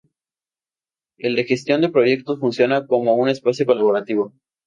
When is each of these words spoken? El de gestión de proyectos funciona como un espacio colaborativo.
El 1.19 1.35
de 1.35 1.43
gestión 1.43 1.81
de 1.81 1.89
proyectos 1.91 2.39
funciona 2.39 2.87
como 2.87 3.13
un 3.13 3.29
espacio 3.29 3.67
colaborativo. 3.67 4.33